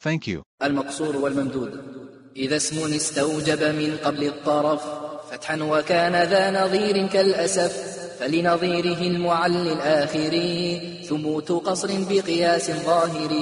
Thank 0.00 0.28
you. 0.28 0.42
المقصور 0.62 1.16
والممدود 1.16 1.80
إذا 2.36 2.56
اسم 2.56 2.94
استوجب 2.94 3.62
من 3.62 3.96
قبل 4.04 4.24
الطرف 4.24 4.82
فتحا 5.30 5.62
وكان 5.62 6.22
ذا 6.22 6.64
نظير 6.64 7.06
كالأسف 7.06 7.98
فلنظيره 8.20 9.00
المعل 9.00 9.56
الآخر 9.56 10.34
ثبوت 11.08 11.52
قصر 11.52 11.88
بقياس 12.10 12.70
ظاهر 12.70 13.32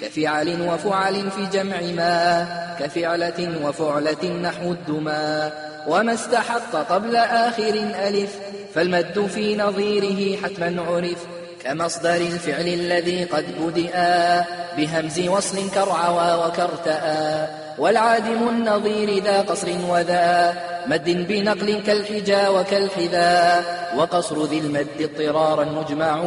كفعل 0.00 0.68
وفعل 0.68 1.30
في 1.30 1.46
جمع 1.52 1.80
ما 1.80 2.46
كفعلة 2.80 3.66
وفعلة 3.66 4.24
نحو 4.42 4.72
الدما 4.72 5.52
وما 5.88 6.14
استحق 6.14 6.72
قبل 6.76 7.16
آخر 7.16 7.74
ألف 8.08 8.38
فالمد 8.74 9.26
في 9.26 9.56
نظيره 9.56 10.36
حتما 10.36 10.82
عرف 10.82 11.26
كمصدر 11.64 12.16
الفعل 12.16 12.68
الذي 12.68 13.24
قد 13.24 13.44
بدأ 13.60 14.44
بهمز 14.76 15.28
وصل 15.28 15.70
كرعوى 15.70 16.46
وكرتأ. 16.46 17.48
والعادم 17.78 18.48
النظير 18.48 19.24
ذا 19.24 19.40
قصر 19.40 19.68
وذا 19.88 20.54
مد 20.86 21.26
بنقل 21.28 21.82
كالحجا 21.86 22.48
وكالحذا. 22.48 23.62
وقصر 23.96 24.44
ذي 24.44 24.58
المد 24.58 24.86
اضطرارا 25.00 25.64
مجمع 25.64 26.24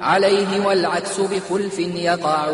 عليه 0.00 0.66
والعكس 0.66 1.20
بخلف 1.20 1.78
يقع. 1.78 2.50